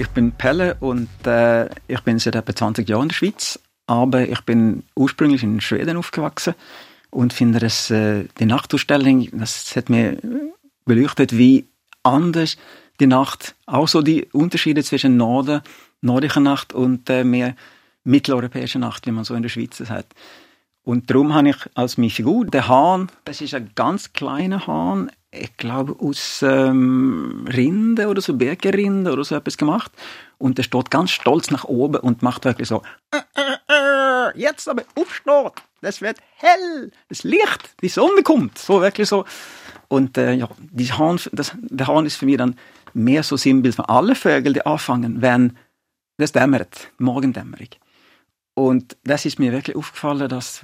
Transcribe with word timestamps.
Ich 0.00 0.08
bin 0.08 0.32
Pelle 0.32 0.78
und 0.80 1.10
äh, 1.26 1.66
ich 1.86 2.00
bin 2.00 2.18
seit 2.18 2.34
etwa 2.34 2.56
20 2.56 2.88
Jahren 2.88 3.02
in 3.02 3.08
der 3.08 3.14
Schweiz, 3.16 3.60
aber 3.86 4.26
ich 4.26 4.40
bin 4.46 4.82
ursprünglich 4.96 5.42
in 5.42 5.60
Schweden 5.60 5.98
aufgewachsen 5.98 6.54
und 7.10 7.34
finde, 7.34 7.58
dass 7.58 7.90
äh, 7.90 8.24
die 8.38 8.46
Nachtausstellung, 8.46 9.28
das 9.32 9.76
hat 9.76 9.90
mir 9.90 10.16
beleuchtet, 10.86 11.36
wie 11.36 11.66
anders 12.02 12.56
die 12.98 13.08
Nacht, 13.08 13.54
auch 13.66 13.88
so 13.88 14.00
die 14.00 14.24
Unterschiede 14.32 14.82
zwischen 14.84 15.18
Norden, 15.18 15.60
nordischer 16.00 16.40
Nacht 16.40 16.72
und 16.72 17.10
äh, 17.10 17.22
mehr 17.22 17.54
mitteleuropäischer 18.02 18.78
Nacht, 18.78 19.06
wie 19.06 19.10
man 19.10 19.24
so 19.24 19.34
in 19.34 19.42
der 19.42 19.50
Schweiz 19.50 19.80
hat. 19.90 20.06
Und 20.90 21.08
darum 21.08 21.34
habe 21.34 21.50
ich 21.50 21.56
als 21.74 21.98
meine 21.98 22.10
Figur 22.10 22.46
den 22.46 22.66
Hahn, 22.66 23.12
das 23.24 23.40
ist 23.40 23.54
ein 23.54 23.70
ganz 23.76 24.12
kleiner 24.12 24.66
Hahn, 24.66 25.12
ich 25.30 25.56
glaube 25.56 25.94
aus 26.04 26.42
ähm, 26.42 27.46
Rinde 27.48 28.08
oder 28.08 28.20
so 28.20 28.34
Bergerinde 28.34 29.12
oder 29.12 29.22
so 29.22 29.36
etwas 29.36 29.56
gemacht. 29.56 29.92
Und 30.38 30.58
der 30.58 30.64
steht 30.64 30.90
ganz 30.90 31.12
stolz 31.12 31.52
nach 31.52 31.62
oben 31.62 32.00
und 32.00 32.22
macht 32.22 32.44
wirklich 32.44 32.66
so, 32.66 32.82
äh, 33.12 33.18
äh, 33.36 33.72
äh, 33.72 34.36
jetzt 34.36 34.68
aber 34.68 34.82
aufstehen, 34.96 35.52
das 35.80 36.00
wird 36.00 36.18
hell, 36.34 36.90
das 37.08 37.22
Licht, 37.22 37.72
die 37.82 37.88
Sonne 37.88 38.24
kommt, 38.24 38.58
so 38.58 38.80
wirklich 38.80 39.08
so. 39.08 39.24
Und 39.86 40.18
äh, 40.18 40.32
ja, 40.32 40.48
die 40.58 40.92
Hahn, 40.92 41.20
das, 41.30 41.54
der 41.60 41.86
Hahn 41.86 42.04
ist 42.04 42.16
für 42.16 42.26
mich 42.26 42.38
dann 42.38 42.56
mehr 42.94 43.22
so 43.22 43.36
Sinnbild 43.36 43.76
von 43.76 43.84
allen 43.84 44.16
Vögeln, 44.16 44.54
die 44.54 44.66
anfangen, 44.66 45.22
wenn 45.22 45.56
es 46.16 46.32
dämmert, 46.32 46.90
Morgendämmerung. 46.98 47.68
Und 48.60 48.98
das 49.04 49.24
ist 49.24 49.38
mir 49.38 49.52
wirklich 49.52 49.74
aufgefallen, 49.74 50.28
dass 50.28 50.60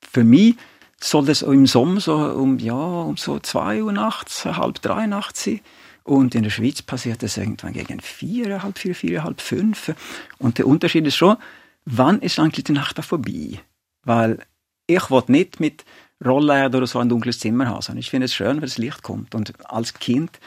für 0.00 0.24
mich 0.24 0.56
soll 1.00 1.24
das 1.24 1.42
im 1.42 1.66
Sommer 1.66 2.00
so 2.00 2.16
um, 2.16 2.58
ja, 2.58 2.74
um 2.74 3.16
so 3.16 3.38
zwei 3.38 3.80
Uhr 3.80 3.92
nachts, 3.92 4.44
halb 4.44 4.82
drei 4.82 5.06
nachts 5.06 5.44
sein. 5.44 5.60
Und 6.02 6.34
in 6.34 6.42
der 6.42 6.50
Schweiz 6.50 6.82
passiert 6.82 7.22
das 7.22 7.36
irgendwann 7.36 7.74
gegen 7.74 8.00
vier, 8.00 8.64
halb 8.64 8.76
vier, 8.76 8.96
vier, 8.96 9.22
halb 9.22 9.40
fünf. 9.40 9.94
Und 10.38 10.58
der 10.58 10.66
Unterschied 10.66 11.06
ist 11.06 11.14
schon, 11.14 11.36
wann 11.84 12.18
ist 12.18 12.40
eigentlich 12.40 12.64
die 12.64 12.72
Nacht 12.72 12.98
da 12.98 13.02
vorbei? 13.02 13.60
Weil 14.02 14.40
ich 14.88 15.08
will 15.08 15.22
nicht 15.28 15.60
mit 15.60 15.84
Rollläden 16.24 16.74
oder 16.74 16.88
so 16.88 16.98
ein 16.98 17.08
dunkles 17.08 17.38
Zimmer 17.38 17.68
haben, 17.68 17.82
sondern 17.82 18.00
ich 18.00 18.10
finde 18.10 18.24
es 18.24 18.34
schön, 18.34 18.56
wenn 18.56 18.62
das 18.62 18.78
Licht 18.78 19.04
kommt. 19.04 19.36
Und 19.36 19.52
als 19.70 19.94
Kind 19.94 20.40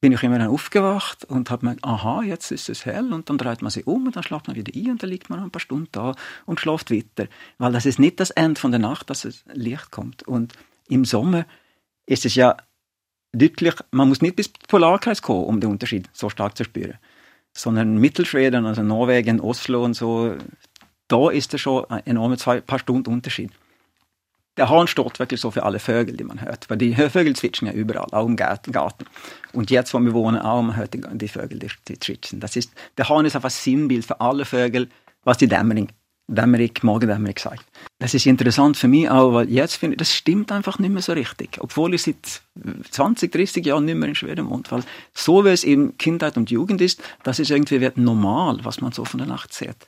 bin 0.00 0.12
ich 0.12 0.22
immer 0.22 0.38
dann 0.38 0.48
aufgewacht 0.48 1.24
und 1.26 1.50
habe 1.50 1.66
mir 1.66 1.76
aha, 1.82 2.22
jetzt 2.22 2.50
ist 2.50 2.68
es 2.70 2.86
hell 2.86 3.12
und 3.12 3.28
dann 3.28 3.36
dreht 3.36 3.60
man 3.60 3.70
sich 3.70 3.86
um 3.86 4.06
und 4.06 4.16
dann 4.16 4.22
schlaft 4.22 4.48
man 4.48 4.56
wieder 4.56 4.72
ein 4.74 4.92
und 4.92 5.02
dann 5.02 5.10
liegt 5.10 5.28
man 5.28 5.40
ein 5.40 5.50
paar 5.50 5.60
Stunden 5.60 5.88
da 5.92 6.14
und 6.46 6.58
schläft 6.58 6.90
weiter. 6.90 7.28
Weil 7.58 7.72
das 7.72 7.84
ist 7.84 7.98
nicht 7.98 8.18
das 8.18 8.30
Ende 8.30 8.58
von 8.58 8.70
der 8.70 8.80
Nacht, 8.80 9.10
dass 9.10 9.24
es 9.24 9.44
Licht 9.52 9.90
kommt. 9.90 10.22
Und 10.22 10.54
im 10.88 11.04
Sommer 11.04 11.44
ist 12.06 12.24
es 12.24 12.34
ja 12.34 12.56
deutlich, 13.32 13.74
man 13.90 14.08
muss 14.08 14.22
nicht 14.22 14.36
bis 14.36 14.48
Polarkreis 14.48 15.20
kommen, 15.20 15.44
um 15.44 15.60
den 15.60 15.70
Unterschied 15.70 16.08
so 16.12 16.30
stark 16.30 16.56
zu 16.56 16.64
spüren. 16.64 16.98
Sondern 17.52 17.98
Mittelschweden, 17.98 18.64
also 18.64 18.82
Norwegen, 18.82 19.40
Oslo 19.40 19.84
und 19.84 19.94
so, 19.94 20.36
da 21.08 21.30
ist 21.30 21.52
es 21.52 21.60
schon 21.60 21.84
ein 21.90 22.06
enormer 22.06 22.38
zwei 22.38 22.60
paar 22.60 22.78
Stunden 22.78 23.12
Unterschied 23.12 23.50
der 24.60 24.68
Hahn 24.68 24.86
steht 24.86 25.18
wirklich 25.18 25.40
so 25.40 25.50
für 25.50 25.62
alle 25.62 25.78
Vögel, 25.78 26.14
die 26.18 26.22
man 26.22 26.42
hört. 26.42 26.68
Weil 26.68 26.76
die 26.76 26.94
Vögel 26.94 27.34
zwitschern 27.34 27.68
ja 27.68 27.72
überall, 27.72 28.08
auch 28.12 28.26
im 28.26 28.36
Garten. 28.36 29.06
Und 29.54 29.70
jetzt, 29.70 29.94
wo 29.94 29.98
wir 30.00 30.12
wohnen, 30.12 30.38
auch, 30.38 30.60
man 30.60 30.76
hört 30.76 30.92
die, 30.92 31.28
Vögel, 31.28 31.58
die, 31.58 31.68
die 31.88 31.98
zwitschern. 31.98 32.40
Das 32.40 32.56
ist, 32.56 32.70
der 32.98 33.08
Hahn 33.08 33.24
ist 33.24 33.34
einfach 33.34 33.48
ein 33.48 33.52
Sinnbild 33.52 34.04
für 34.04 34.20
alle 34.20 34.44
Vögel, 34.44 34.90
was 35.24 35.38
die 35.38 35.46
Dämmerung, 35.48 35.88
Dämmerung, 36.26 36.72
Morgendämmerung 36.82 37.38
sagt. 37.38 37.64
Das 37.98 38.12
ist 38.12 38.26
interessant 38.26 38.76
für 38.76 38.86
mich 38.86 39.08
auch, 39.08 39.32
weil 39.32 39.48
jetzt 39.48 39.76
finde 39.76 39.94
ich, 39.94 39.98
das 39.98 40.14
stimmt 40.14 40.52
einfach 40.52 40.78
nicht 40.78 40.92
mehr 40.92 41.00
so 41.00 41.14
richtig. 41.14 41.56
Obwohl 41.60 41.94
ich 41.94 42.02
seit 42.02 42.42
20, 42.90 43.32
30 43.32 43.64
Jahren 43.64 43.86
nicht 43.86 43.96
mehr 43.96 44.10
in 44.10 44.14
Schweden 44.14 44.50
wohne. 44.50 44.64
Weil 44.68 44.82
so 45.14 45.42
wie 45.42 45.48
es 45.48 45.64
in 45.64 45.96
Kindheit 45.96 46.36
und 46.36 46.50
Jugend 46.50 46.82
ist, 46.82 47.02
das 47.22 47.38
ist 47.38 47.50
irgendwie 47.50 47.80
wird 47.80 47.96
normal, 47.96 48.58
was 48.62 48.82
man 48.82 48.92
so 48.92 49.06
von 49.06 49.16
der 49.16 49.26
Nacht 49.26 49.54
sieht. 49.54 49.86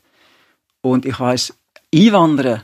Und 0.81 1.05
ich 1.05 1.21
weiß, 1.21 1.53
Einwanderer 1.95 2.63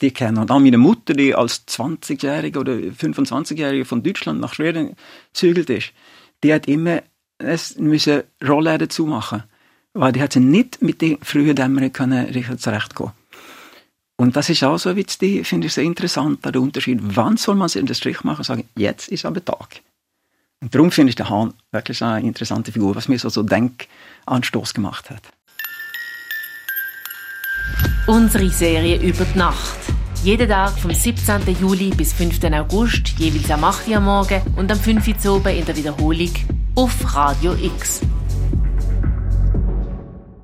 die 0.00 0.10
kennen. 0.10 0.38
Und 0.38 0.50
auch 0.50 0.58
meine 0.58 0.78
Mutter, 0.78 1.14
die 1.14 1.34
als 1.34 1.66
20-Jährige 1.68 2.58
oder 2.60 2.72
25-Jährige 2.74 3.84
von 3.84 4.02
Deutschland 4.02 4.40
nach 4.40 4.54
Schweden 4.54 4.96
gezügelt 5.32 5.70
ist, 5.70 5.92
die 6.42 6.52
hat 6.52 6.68
immer 6.68 7.02
es 7.38 7.76
müssen 7.78 8.24
Rollläden 8.46 8.90
zumachen, 8.90 9.44
weil 9.94 10.12
die 10.12 10.20
hat 10.20 10.32
sie 10.32 10.40
nicht 10.40 10.82
mit 10.82 11.00
den 11.00 11.18
frühen 11.22 11.54
Dämmerungen 11.54 11.92
können 11.92 12.26
richtig 12.26 12.60
zurechtkommen. 12.60 13.12
Und 14.16 14.34
das 14.34 14.50
ist 14.50 14.64
auch 14.64 14.78
so 14.78 14.96
wie 14.96 15.04
die, 15.04 15.44
finde 15.44 15.68
ich 15.68 15.72
sehr 15.72 15.84
interessant, 15.84 16.44
der 16.44 16.60
Unterschied. 16.60 16.98
Wann 17.00 17.36
soll 17.36 17.54
man 17.54 17.68
sich 17.68 17.80
in 17.80 17.86
den 17.86 17.94
Strich 17.94 18.24
machen 18.24 18.38
und 18.38 18.44
sagen, 18.44 18.68
jetzt 18.74 19.08
ist 19.08 19.24
aber 19.24 19.44
Tag. 19.44 19.80
Und 20.60 20.74
darum 20.74 20.90
finde 20.90 21.10
ich 21.10 21.16
den 21.16 21.30
Hahn 21.30 21.54
wirklich 21.70 22.02
eine 22.02 22.26
interessante 22.26 22.72
Figur, 22.72 22.96
was 22.96 23.06
mir 23.06 23.18
so, 23.18 23.28
so 23.28 23.44
Denkanstoß 23.44 24.74
gemacht 24.74 25.08
hat. 25.10 25.22
Unsere 28.08 28.48
Serie 28.48 29.00
über 29.00 29.24
die 29.24 29.38
Nacht. 29.38 29.77
Jeden 30.24 30.48
Tag 30.48 30.76
vom 30.78 30.92
17. 30.92 31.42
Juli 31.60 31.90
bis 31.90 32.12
5. 32.12 32.42
August, 32.52 33.14
jeweils 33.18 33.50
am 33.50 33.62
8. 33.62 33.86
Uhr 33.88 34.00
morgen 34.00 34.42
und 34.56 34.70
am 34.70 34.78
5. 34.78 35.24
Uhr 35.24 35.46
in 35.46 35.64
der 35.64 35.76
Wiederholung 35.76 36.30
auf 36.74 37.14
Radio 37.14 37.54
X. 37.54 38.00